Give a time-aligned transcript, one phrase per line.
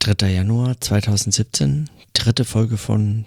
[0.00, 0.32] 3.
[0.32, 3.26] Januar 2017, dritte Folge von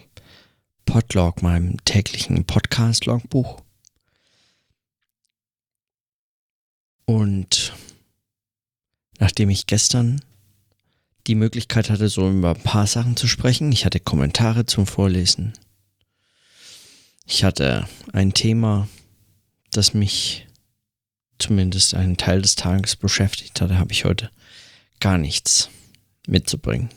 [0.87, 3.61] Podlog, meinem täglichen Podcast-Logbuch.
[7.05, 7.73] Und
[9.19, 10.23] nachdem ich gestern
[11.27, 15.53] die Möglichkeit hatte, so über ein paar Sachen zu sprechen, ich hatte Kommentare zum Vorlesen,
[17.27, 18.87] ich hatte ein Thema,
[19.69, 20.47] das mich
[21.37, 24.31] zumindest einen Teil des Tages beschäftigt hatte, habe ich heute
[24.99, 25.69] gar nichts
[26.27, 26.89] mitzubringen.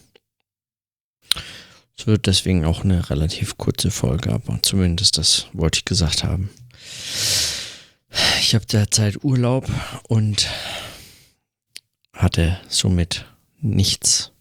[1.98, 6.50] Es wird deswegen auch eine relativ kurze Folge, aber zumindest das wollte ich gesagt haben.
[8.40, 9.68] Ich habe derzeit Urlaub
[10.08, 10.48] und
[12.12, 13.26] hatte somit
[13.60, 14.32] nichts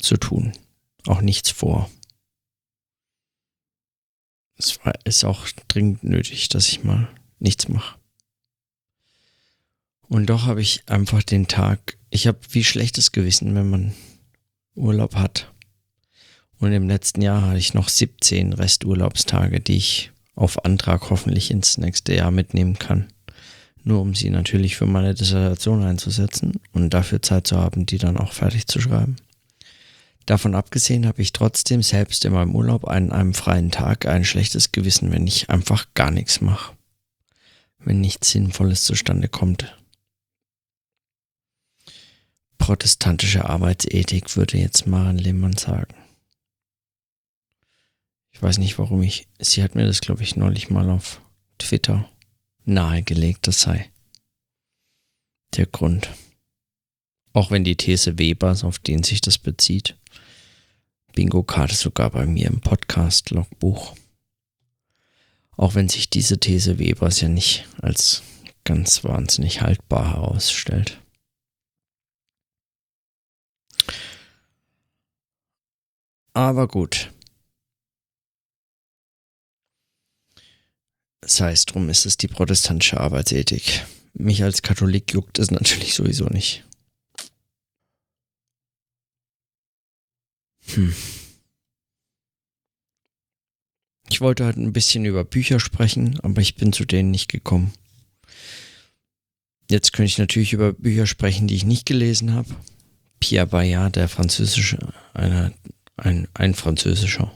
[0.00, 0.52] zu tun,
[1.06, 1.90] auch nichts vor.
[4.56, 7.98] Es war, ist auch dringend nötig, dass ich mal nichts mache.
[10.12, 13.94] Und doch habe ich einfach den Tag, ich habe wie schlechtes Gewissen, wenn man
[14.74, 15.50] Urlaub hat.
[16.58, 21.78] Und im letzten Jahr hatte ich noch 17 Resturlaubstage, die ich auf Antrag hoffentlich ins
[21.78, 23.06] nächste Jahr mitnehmen kann.
[23.84, 28.18] Nur um sie natürlich für meine Dissertation einzusetzen und dafür Zeit zu haben, die dann
[28.18, 29.16] auch fertig zu schreiben.
[30.26, 34.72] Davon abgesehen habe ich trotzdem selbst in meinem Urlaub an einem freien Tag ein schlechtes
[34.72, 36.74] Gewissen, wenn ich einfach gar nichts mache.
[37.78, 39.74] Wenn nichts Sinnvolles zustande kommt.
[42.62, 45.96] Protestantische Arbeitsethik würde jetzt Maren Lehmann sagen.
[48.30, 49.26] Ich weiß nicht, warum ich.
[49.40, 51.20] Sie hat mir das, glaube ich, neulich mal auf
[51.58, 52.08] Twitter
[52.64, 53.90] nahegelegt, das sei
[55.56, 56.10] der Grund.
[57.32, 59.96] Auch wenn die These Webers, auf den sich das bezieht,
[61.16, 63.96] Bingo-Karte sogar bei mir im Podcast-Logbuch.
[65.56, 68.22] Auch wenn sich diese These Webers ja nicht als
[68.62, 71.01] ganz wahnsinnig haltbar herausstellt.
[76.34, 77.12] Aber gut.
[81.24, 83.86] Sei es drum, ist es die protestantische Arbeitsethik.
[84.14, 86.64] Mich als Katholik juckt es natürlich sowieso nicht.
[90.74, 90.94] Hm.
[94.08, 97.72] Ich wollte halt ein bisschen über Bücher sprechen, aber ich bin zu denen nicht gekommen.
[99.70, 102.54] Jetzt könnte ich natürlich über Bücher sprechen, die ich nicht gelesen habe.
[103.20, 105.52] Pierre Bayard, der französische, einer,
[105.96, 107.32] ein, ein französischer,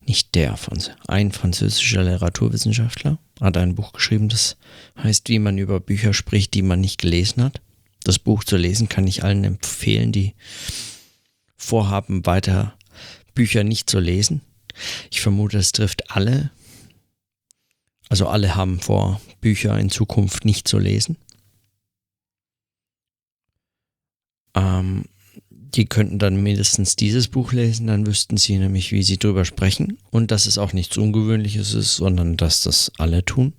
[0.00, 4.56] nicht der Französische, ein französischer Literaturwissenschaftler hat ein Buch geschrieben, das
[4.96, 7.60] heißt, wie man über Bücher spricht, die man nicht gelesen hat.
[8.04, 10.34] Das Buch zu lesen kann ich allen empfehlen, die
[11.56, 12.76] vorhaben, weiter
[13.34, 14.42] Bücher nicht zu lesen.
[15.10, 16.50] Ich vermute, es trifft alle.
[18.08, 21.16] Also alle haben vor, Bücher in Zukunft nicht zu lesen.
[24.54, 25.06] Ähm,
[25.74, 29.98] die könnten dann mindestens dieses Buch lesen, dann wüssten sie nämlich, wie sie drüber sprechen
[30.10, 33.52] und dass es auch nichts Ungewöhnliches ist, sondern dass das alle tun.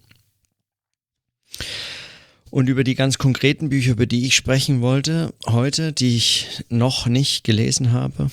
[2.50, 7.07] Und über die ganz konkreten Bücher, über die ich sprechen wollte heute, die ich noch
[7.07, 8.31] nicht gelesen habe,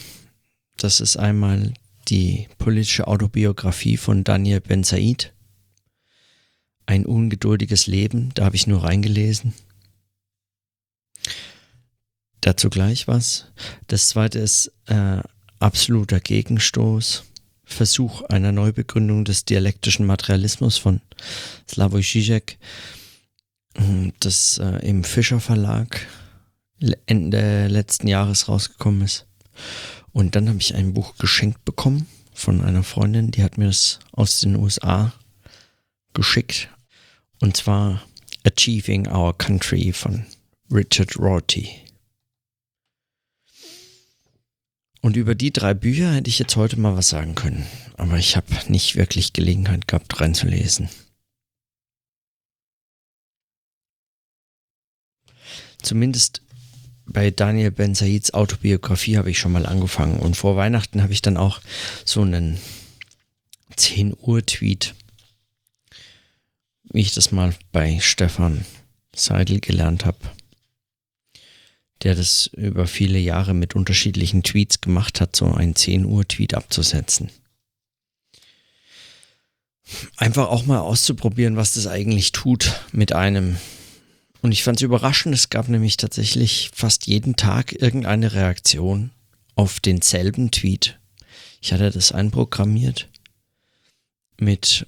[0.76, 1.74] das ist einmal
[2.08, 5.32] die politische Autobiografie von Daniel Ben Said.
[6.86, 9.54] Ein ungeduldiges Leben, da habe ich nur reingelesen.
[12.44, 13.46] Dazu gleich was.
[13.86, 15.22] Das zweite ist äh,
[15.60, 17.24] absoluter Gegenstoß.
[17.64, 21.00] Versuch einer Neubegründung des dialektischen Materialismus von
[21.66, 22.58] Slavoj Žižek
[24.20, 26.06] das äh, im Fischer Verlag
[27.06, 29.24] Ende letzten Jahres rausgekommen ist.
[30.12, 34.00] Und dann habe ich ein Buch geschenkt bekommen von einer Freundin, die hat mir das
[34.12, 35.14] aus den USA
[36.12, 36.68] geschickt.
[37.40, 38.02] Und zwar
[38.44, 40.26] Achieving Our Country von
[40.70, 41.83] Richard Rorty.
[45.04, 47.66] Und über die drei Bücher hätte ich jetzt heute mal was sagen können.
[47.98, 50.88] Aber ich habe nicht wirklich Gelegenheit gehabt, reinzulesen.
[55.84, 56.42] zumindest
[57.06, 60.18] bei Daniel Ben Saids Autobiografie habe ich schon mal angefangen.
[60.18, 61.60] Und vor Weihnachten habe ich dann auch
[62.04, 62.58] so einen
[63.76, 64.94] 10 Uhr Tweet,
[66.84, 68.64] wie ich das mal bei Stefan
[69.14, 70.18] Seidel gelernt habe,
[72.04, 76.54] der das über viele Jahre mit unterschiedlichen Tweets gemacht hat, so einen 10 Uhr Tweet
[76.54, 77.30] abzusetzen.
[80.16, 83.56] Einfach auch mal auszuprobieren, was das eigentlich tut mit einem,
[84.42, 89.10] und ich fand es überraschend, es gab nämlich tatsächlich fast jeden Tag irgendeine Reaktion
[89.54, 90.98] auf denselben Tweet.
[91.60, 93.08] Ich hatte das einprogrammiert
[94.38, 94.84] mit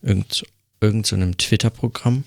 [0.00, 0.44] irgend,
[0.80, 2.24] irgend so Twitter-Programm.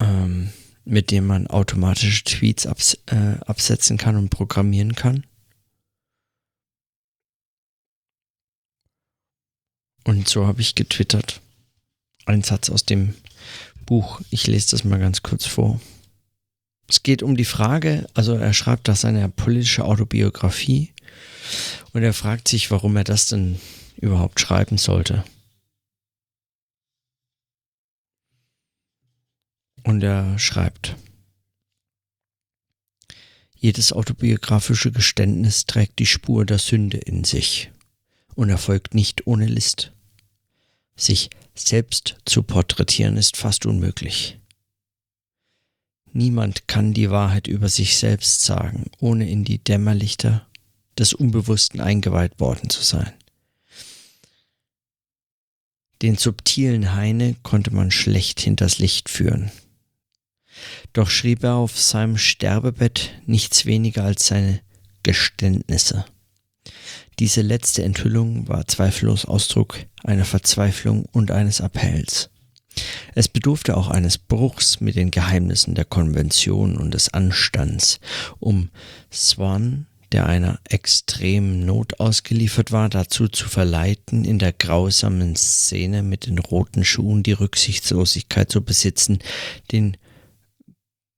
[0.00, 0.50] Ähm,
[0.86, 5.26] mit dem man automatische Tweets abs äh, absetzen kann und programmieren kann.
[10.04, 11.40] Und so habe ich getwittert.
[12.24, 13.14] Ein Satz aus dem
[13.84, 14.20] Buch.
[14.30, 15.80] Ich lese das mal ganz kurz vor.
[16.88, 20.92] Es geht um die Frage, also er schreibt das seine politische Autobiografie
[21.92, 23.58] und er fragt sich, warum er das denn
[23.96, 25.24] überhaupt schreiben sollte.
[29.86, 30.96] Und er schreibt,
[33.54, 37.70] jedes autobiografische Geständnis trägt die Spur der Sünde in sich
[38.34, 39.92] und erfolgt nicht ohne List.
[40.96, 44.40] Sich selbst zu porträtieren ist fast unmöglich.
[46.12, 50.48] Niemand kann die Wahrheit über sich selbst sagen, ohne in die Dämmerlichter
[50.98, 53.12] des Unbewussten eingeweiht worden zu sein.
[56.02, 59.52] Den subtilen Heine konnte man schlecht hinters Licht führen.
[60.92, 64.60] Doch schrieb er auf seinem Sterbebett nichts weniger als seine
[65.02, 66.04] Geständnisse.
[67.18, 72.30] Diese letzte Enthüllung war zweifellos Ausdruck einer Verzweiflung und eines Appells.
[73.14, 78.00] Es bedurfte auch eines Bruchs mit den Geheimnissen der Konvention und des Anstands,
[78.38, 78.68] um
[79.10, 86.26] Swan, der einer extremen Not ausgeliefert war, dazu zu verleiten, in der grausamen Szene mit
[86.26, 89.20] den roten Schuhen die Rücksichtslosigkeit zu besitzen,
[89.72, 89.96] den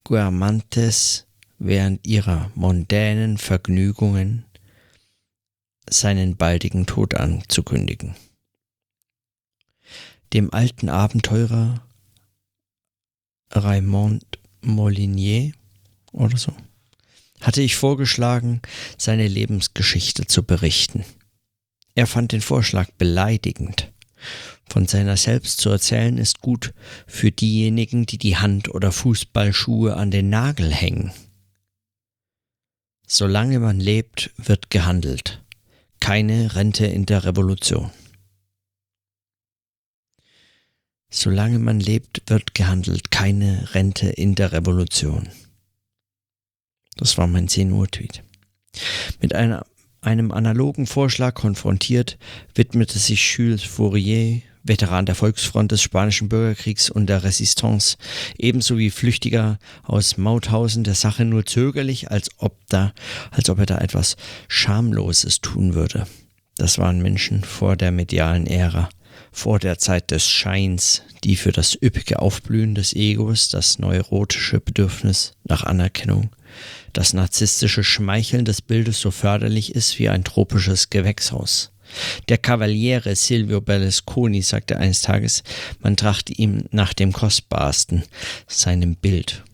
[0.08, 1.26] Guermantes
[1.58, 4.46] während ihrer mondänen Vergnügungen
[5.86, 8.16] seinen baldigen Tod anzukündigen.
[10.32, 11.86] Dem alten Abenteurer
[13.50, 14.24] Raymond
[14.62, 15.52] Molinier
[16.12, 16.56] oder so
[17.42, 18.62] hatte ich vorgeschlagen,
[18.96, 21.04] seine Lebensgeschichte zu berichten.
[21.94, 23.92] Er fand den Vorschlag beleidigend.
[24.68, 26.74] Von seiner selbst zu erzählen ist gut
[27.06, 31.12] für diejenigen, die die Hand- oder Fußballschuhe an den Nagel hängen.
[33.06, 35.42] Solange man lebt, wird gehandelt.
[36.00, 37.90] Keine Rente in der Revolution.
[41.10, 43.10] Solange man lebt, wird gehandelt.
[43.10, 45.30] Keine Rente in der Revolution.
[46.96, 48.22] Das war mein 10 Uhr Tweet.
[49.22, 49.64] Mit einer,
[50.02, 52.18] einem analogen Vorschlag konfrontiert,
[52.54, 57.96] widmete sich Jules Fourier, Veteran der Volksfront des Spanischen Bürgerkriegs und der Resistance,
[58.36, 62.92] ebenso wie Flüchtiger aus Mauthausen der Sache nur zögerlich, als ob da,
[63.30, 64.16] als ob er da etwas
[64.48, 66.06] Schamloses tun würde.
[66.56, 68.88] Das waren Menschen vor der medialen Ära
[69.30, 75.32] vor der Zeit des Scheins, die für das üppige Aufblühen des Egos, das neurotische Bedürfnis
[75.44, 76.30] nach Anerkennung,
[76.92, 81.72] das narzisstische Schmeicheln des Bildes so förderlich ist wie ein tropisches Gewächshaus.
[82.28, 85.42] Der Kavaliere Silvio Berlusconi sagte eines Tages,
[85.80, 88.04] man trachte ihm nach dem Kostbarsten,
[88.46, 89.44] seinem Bild.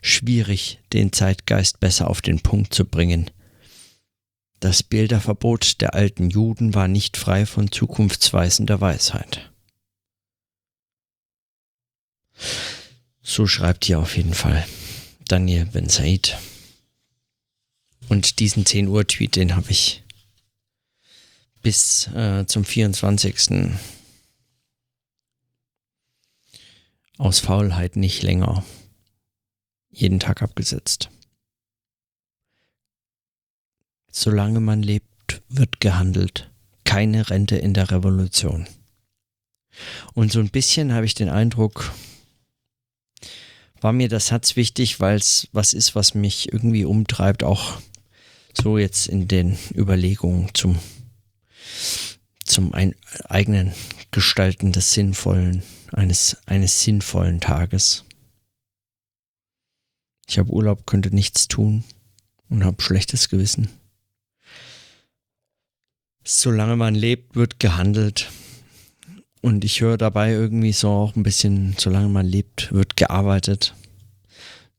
[0.00, 3.30] Schwierig, den Zeitgeist besser auf den Punkt zu bringen–
[4.64, 9.52] das Bilderverbot der alten Juden war nicht frei von zukunftsweisender Weisheit.
[13.22, 14.66] So schreibt hier auf jeden Fall
[15.28, 16.38] Daniel Ben Said.
[18.08, 20.02] Und diesen 10 Uhr Tweet, den habe ich
[21.64, 23.72] bis äh, zum 24.
[27.18, 28.64] aus Faulheit nicht länger
[29.90, 31.08] jeden Tag abgesetzt.
[34.10, 36.50] Solange man lebt, wird gehandelt.
[36.84, 38.68] Keine Rente in der Revolution.
[40.12, 41.92] Und so ein bisschen habe ich den Eindruck,
[43.80, 47.80] war mir das Satz wichtig, weil es was ist, was mich irgendwie umtreibt, auch
[48.52, 50.78] so jetzt in den Überlegungen zum,
[52.44, 52.94] zum ein,
[53.24, 53.72] eigenen
[54.10, 58.04] Gestalten des Sinnvollen, eines, eines sinnvollen Tages.
[60.28, 61.84] Ich habe Urlaub, könnte nichts tun
[62.48, 63.68] und habe schlechtes Gewissen.
[66.24, 68.30] Solange man lebt, wird gehandelt.
[69.42, 73.74] Und ich höre dabei irgendwie so auch ein bisschen, solange man lebt, wird gearbeitet.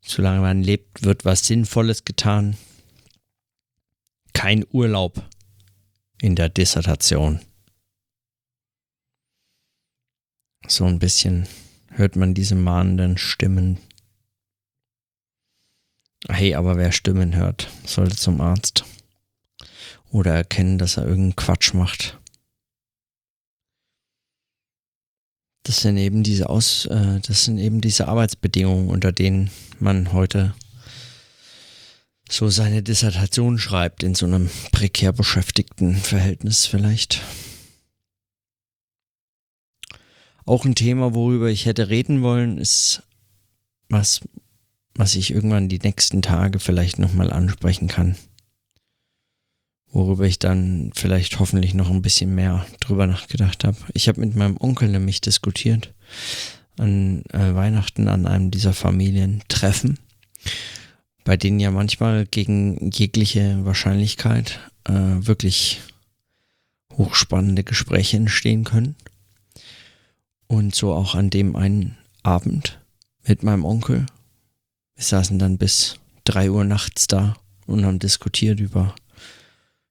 [0.01, 2.57] Solange man lebt, wird was Sinnvolles getan.
[4.33, 5.23] Kein Urlaub
[6.21, 7.39] in der Dissertation.
[10.67, 11.47] So ein bisschen
[11.89, 13.77] hört man diese mahnenden Stimmen.
[16.27, 18.83] Hey, aber wer Stimmen hört, sollte zum Arzt
[20.11, 22.19] oder erkennen, dass er irgendeinen Quatsch macht.
[25.63, 30.53] Das sind eben diese Aus, äh, das sind eben diese Arbeitsbedingungen, unter denen man heute
[32.29, 37.21] so seine Dissertation schreibt, in so einem prekär beschäftigten Verhältnis vielleicht.
[40.45, 43.03] Auch ein Thema, worüber ich hätte reden wollen, ist
[43.89, 44.21] was,
[44.93, 48.15] was ich irgendwann die nächsten Tage vielleicht nochmal ansprechen kann.
[49.91, 53.77] Worüber ich dann vielleicht hoffentlich noch ein bisschen mehr drüber nachgedacht habe.
[53.93, 55.93] Ich habe mit meinem Onkel nämlich diskutiert
[56.77, 59.97] an äh, Weihnachten an einem dieser Familientreffen,
[61.25, 65.81] bei denen ja manchmal gegen jegliche Wahrscheinlichkeit äh, wirklich
[66.93, 68.95] hochspannende Gespräche entstehen können.
[70.47, 72.79] Und so auch an dem einen Abend
[73.27, 74.05] mit meinem Onkel.
[74.95, 78.93] Wir saßen dann bis drei Uhr nachts da und haben diskutiert über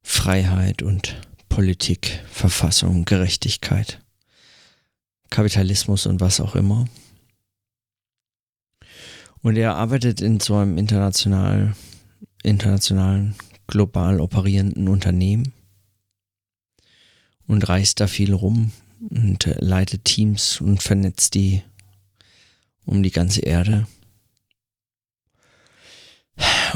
[0.02, 1.16] Freiheit und
[1.48, 4.00] Politik, Verfassung, Gerechtigkeit,
[5.30, 6.86] Kapitalismus und was auch immer.
[9.44, 11.76] Und er arbeitet in so einem international,
[12.42, 13.34] internationalen,
[13.66, 15.52] global operierenden Unternehmen
[17.46, 18.72] und reist da viel rum
[19.10, 21.62] und leitet Teams und vernetzt die
[22.86, 23.86] um die ganze Erde.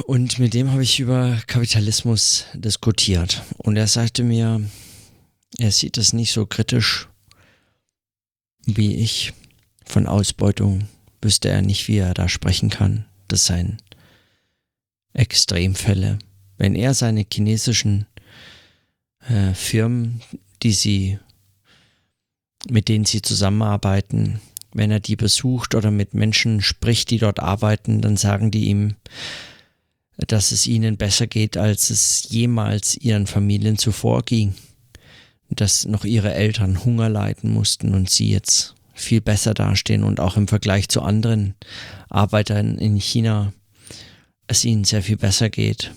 [0.04, 3.44] Und mit dem habe ich über Kapitalismus diskutiert.
[3.56, 4.60] Und er sagte mir,
[5.56, 7.08] er sieht es nicht so kritisch
[8.66, 9.32] wie ich.
[9.86, 10.86] Von Ausbeutung
[11.22, 13.04] wüsste er nicht, wie er da sprechen kann.
[13.26, 13.78] Das seien
[15.12, 16.18] Extremfälle.
[16.56, 18.06] Wenn er seine chinesischen
[19.28, 20.20] äh, Firmen,
[20.62, 21.18] die sie,
[22.68, 24.40] mit denen sie zusammenarbeiten,
[24.72, 28.96] wenn er die besucht oder mit Menschen spricht, die dort arbeiten, dann sagen die ihm,
[30.16, 34.54] dass es ihnen besser geht, als es jemals ihren Familien zuvor ging.
[35.50, 40.36] Dass noch ihre Eltern Hunger leiden mussten und sie jetzt viel besser dastehen und auch
[40.36, 41.54] im Vergleich zu anderen
[42.08, 43.52] Arbeitern in China
[44.46, 45.92] es ihnen sehr viel besser geht.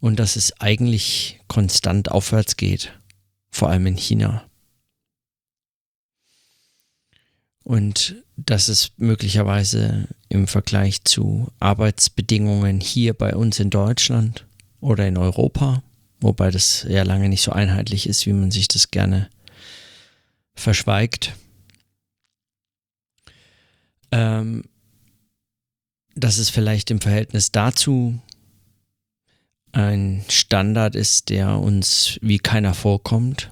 [0.00, 2.92] Und dass es eigentlich konstant aufwärts geht,
[3.50, 4.48] vor allem in China.
[7.68, 14.46] und dass es möglicherweise im Vergleich zu Arbeitsbedingungen hier bei uns in Deutschland
[14.80, 15.82] oder in Europa,
[16.18, 19.28] wobei das ja lange nicht so einheitlich ist, wie man sich das gerne
[20.54, 21.36] verschweigt,
[24.10, 24.64] ähm,
[26.14, 28.20] dass es vielleicht im Verhältnis dazu
[29.72, 33.50] ein Standard ist, der uns wie keiner vorkommt,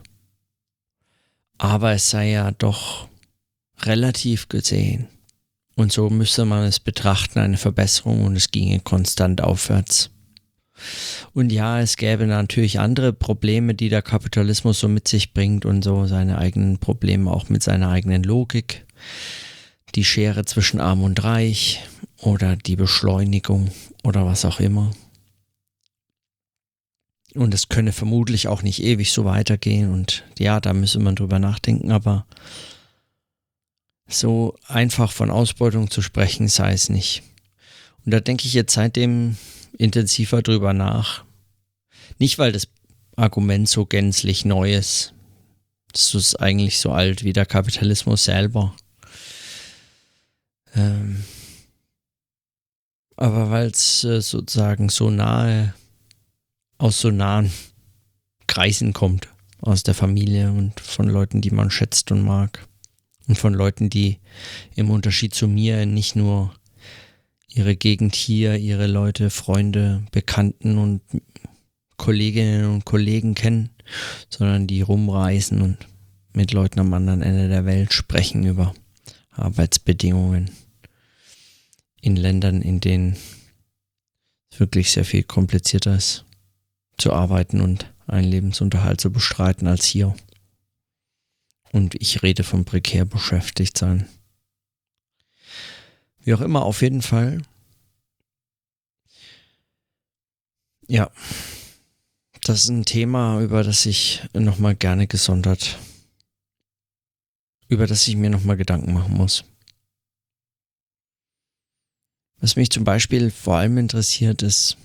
[1.58, 3.08] aber es sei ja doch
[3.82, 5.08] relativ gesehen.
[5.74, 10.10] Und so müsste man es betrachten, eine Verbesserung und es ginge konstant aufwärts.
[11.32, 15.82] Und ja, es gäbe natürlich andere Probleme, die der Kapitalismus so mit sich bringt und
[15.82, 18.86] so seine eigenen Probleme auch mit seiner eigenen Logik.
[19.94, 21.82] Die Schere zwischen Arm und Reich
[22.18, 23.70] oder die Beschleunigung
[24.02, 24.90] oder was auch immer.
[27.34, 31.38] Und es könne vermutlich auch nicht ewig so weitergehen und ja, da müsse man drüber
[31.38, 32.26] nachdenken, aber
[34.08, 37.22] so einfach von Ausbeutung zu sprechen sei es nicht.
[38.04, 39.36] Und da denke ich jetzt seitdem
[39.76, 41.24] intensiver drüber nach.
[42.18, 42.68] Nicht, weil das
[43.16, 45.12] Argument so gänzlich neu ist.
[45.92, 48.74] Das ist eigentlich so alt wie der Kapitalismus selber.
[50.76, 51.24] Ähm
[53.16, 55.74] aber weil es äh, sozusagen so nahe,
[56.78, 57.50] aus so nahen
[58.46, 59.28] Kreisen kommt,
[59.60, 62.66] aus der Familie und von Leuten, die man schätzt und mag
[63.26, 64.18] und von Leuten, die
[64.74, 66.54] im Unterschied zu mir nicht nur
[67.48, 71.00] ihre Gegend hier, ihre Leute, Freunde, Bekannten und
[71.96, 73.70] Kolleginnen und Kollegen kennen,
[74.28, 75.78] sondern die rumreisen und
[76.34, 78.74] mit Leuten am anderen Ende der Welt sprechen über
[79.30, 80.50] Arbeitsbedingungen
[82.06, 83.16] in Ländern, in denen
[84.52, 86.24] es wirklich sehr viel komplizierter ist
[86.98, 90.14] zu arbeiten und einen Lebensunterhalt zu bestreiten als hier.
[91.72, 94.08] Und ich rede von prekär beschäftigt sein.
[96.20, 97.42] Wie auch immer, auf jeden Fall.
[100.86, 101.10] Ja,
[102.42, 105.76] das ist ein Thema, über das ich nochmal gerne gesondert,
[107.66, 109.44] über das ich mir nochmal Gedanken machen muss.
[112.46, 114.76] Was mich zum Beispiel vor allem interessiert, ist,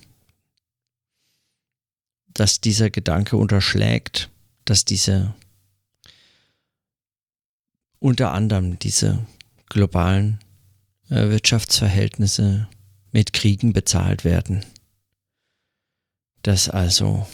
[2.34, 4.32] dass dieser Gedanke unterschlägt,
[4.66, 5.36] dass diese
[8.00, 9.28] unter anderem diese
[9.70, 10.40] globalen
[11.12, 12.68] äh, Wirtschaftsverhältnisse
[13.12, 14.66] mit Kriegen bezahlt werden.
[16.42, 17.28] Dass also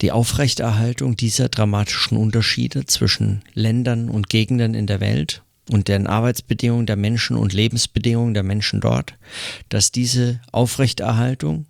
[0.00, 6.86] die Aufrechterhaltung dieser dramatischen Unterschiede zwischen Ländern und Gegenden in der Welt und deren Arbeitsbedingungen
[6.86, 9.14] der Menschen und Lebensbedingungen der Menschen dort,
[9.68, 11.66] dass diese Aufrechterhaltung,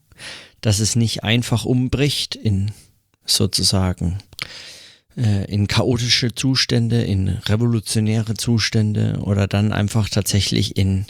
[0.60, 2.72] dass es nicht einfach umbricht in
[3.24, 4.18] sozusagen
[5.16, 11.06] äh, in chaotische Zustände, in revolutionäre Zustände oder dann einfach tatsächlich in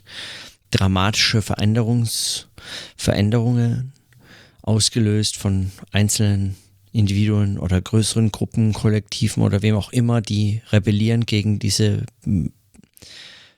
[0.71, 2.49] dramatische Veränderungs
[2.97, 3.93] Veränderungen
[4.63, 6.57] ausgelöst von einzelnen
[6.93, 12.05] Individuen oder größeren Gruppen, Kollektiven oder wem auch immer, die rebellieren gegen diese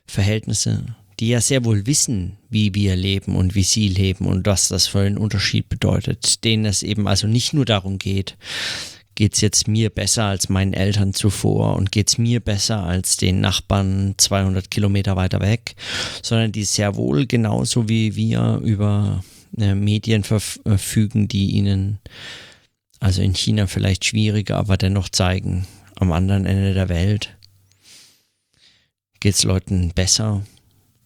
[0.05, 4.67] Verhältnisse, die ja sehr wohl wissen, wie wir leben und wie sie leben und was
[4.69, 8.37] das für einen Unterschied bedeutet, denen es eben also nicht nur darum geht,
[9.15, 13.17] geht es jetzt mir besser als meinen Eltern zuvor und geht es mir besser als
[13.17, 15.75] den Nachbarn 200 Kilometer weiter weg,
[16.23, 19.23] sondern die sehr wohl genauso wie wir über
[19.59, 21.99] äh, Medien verfügen, die ihnen
[22.99, 27.35] also in China vielleicht schwieriger, aber dennoch zeigen, am anderen Ende der Welt
[29.21, 30.45] geht es Leuten besser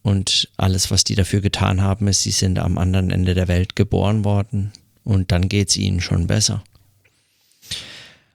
[0.02, 3.76] und alles, was die dafür getan haben, ist, sie sind am anderen Ende der Welt
[3.76, 4.72] geboren worden
[5.04, 6.64] und dann geht es ihnen schon besser.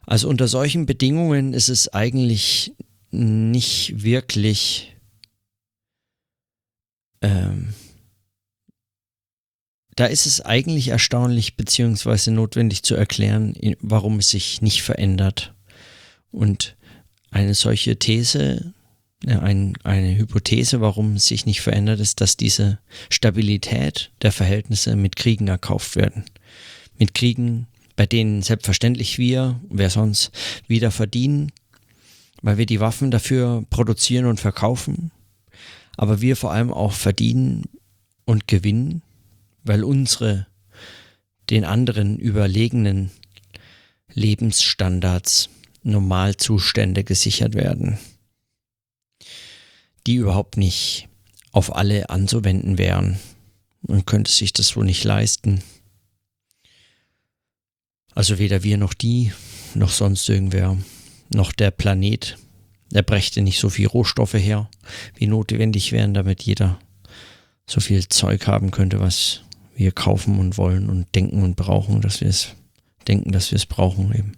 [0.05, 2.73] Also unter solchen Bedingungen ist es eigentlich
[3.11, 4.95] nicht wirklich
[7.21, 7.73] ähm,
[9.95, 15.53] da ist es eigentlich erstaunlich beziehungsweise notwendig zu erklären, warum es sich nicht verändert.
[16.31, 16.75] Und
[17.29, 18.73] eine solche These,
[19.27, 25.15] ein, eine Hypothese, warum es sich nicht verändert, ist, dass diese Stabilität der Verhältnisse mit
[25.15, 26.25] Kriegen erkauft werden.
[26.97, 30.31] Mit Kriegen, bei denen selbstverständlich wir, wer sonst,
[30.67, 31.51] wieder verdienen,
[32.41, 35.11] weil wir die Waffen dafür produzieren und verkaufen,
[35.97, 37.65] aber wir vor allem auch verdienen
[38.25, 39.03] und gewinnen
[39.63, 40.47] weil unsere
[41.49, 43.11] den anderen überlegenen
[44.13, 45.49] Lebensstandards
[45.83, 47.97] Normalzustände gesichert werden,
[50.08, 51.08] die überhaupt nicht
[51.51, 53.20] auf alle anzuwenden wären.
[53.81, 55.62] Man könnte sich das wohl nicht leisten.
[58.13, 59.31] Also weder wir noch die,
[59.74, 60.77] noch sonst irgendwer,
[61.34, 62.38] noch der Planet,
[62.91, 64.70] der brächte nicht so viel Rohstoffe her,
[65.15, 66.79] wie notwendig wären, damit jeder
[67.65, 69.42] so viel Zeug haben könnte, was
[69.75, 72.50] wir kaufen und wollen und denken und brauchen, dass wir es
[73.07, 74.33] denken, dass wir es brauchen eben.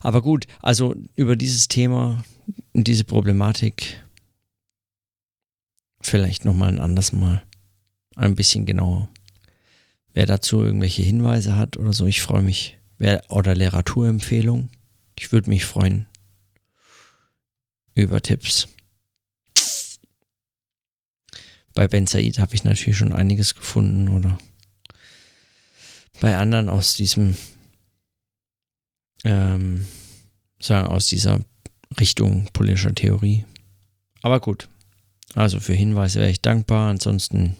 [0.00, 2.24] Aber gut, also über dieses Thema,
[2.74, 4.02] diese Problematik
[6.06, 7.42] vielleicht nochmal ein anderes Mal
[8.16, 9.08] ein bisschen genauer.
[10.12, 12.78] Wer dazu irgendwelche Hinweise hat oder so, ich freue mich.
[12.98, 14.68] Wer, oder Literaturempfehlung,
[15.18, 16.06] ich würde mich freuen
[17.94, 18.68] über Tipps.
[21.74, 24.38] Bei Ben Said habe ich natürlich schon einiges gefunden oder
[26.20, 27.36] bei anderen aus diesem,
[29.24, 29.86] ähm,
[30.60, 31.40] sagen, aus dieser
[31.98, 33.44] Richtung politischer Theorie.
[34.20, 34.68] Aber gut.
[35.34, 36.90] Also für Hinweise wäre ich dankbar.
[36.90, 37.56] Ansonsten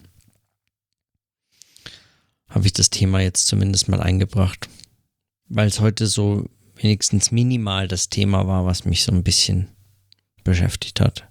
[2.47, 4.69] habe ich das Thema jetzt zumindest mal eingebracht,
[5.49, 9.69] weil es heute so wenigstens minimal das Thema war, was mich so ein bisschen
[10.43, 11.27] beschäftigt hat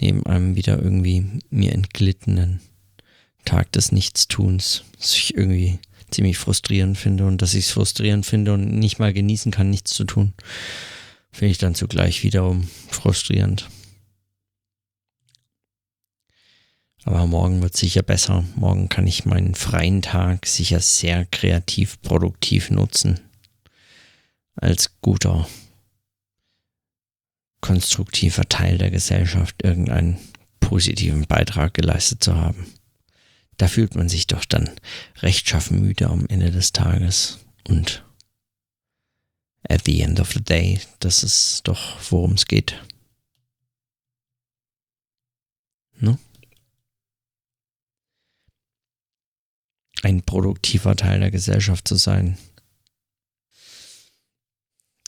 [0.00, 2.60] neben einem wieder irgendwie mir entglittenen
[3.44, 5.78] Tag des Nichtstuns, was ich irgendwie
[6.10, 9.92] ziemlich frustrierend finde und dass ich es frustrierend finde und nicht mal genießen kann, nichts
[9.92, 10.32] zu tun,
[11.30, 13.68] finde ich dann zugleich wiederum frustrierend.
[17.04, 18.44] Aber morgen wird sicher besser.
[18.54, 23.20] Morgen kann ich meinen freien Tag sicher sehr kreativ, produktiv nutzen.
[24.56, 25.48] Als guter
[27.60, 30.18] konstruktiver Teil der Gesellschaft irgendeinen
[30.60, 32.66] positiven Beitrag geleistet zu haben.
[33.56, 34.70] Da fühlt man sich doch dann
[35.16, 38.04] rechtschaffen müde am Ende des Tages und
[39.68, 42.80] at the end of the day, das ist doch, worum es geht.
[45.98, 46.18] Ne?
[50.02, 52.38] Ein produktiver Teil der Gesellschaft zu sein.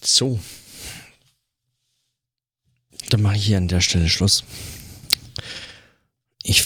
[0.02, 0.40] So.
[3.10, 4.44] Dann mache ich hier an der Stelle Schluss.
[6.42, 6.64] Ich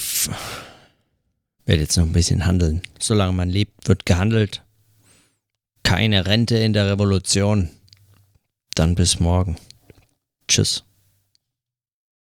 [1.67, 2.83] werde jetzt noch ein bisschen handeln.
[2.99, 4.63] Solange man lebt, wird gehandelt.
[5.83, 7.71] Keine Rente in der Revolution.
[8.75, 9.57] Dann bis morgen.
[10.49, 10.85] Tschüss.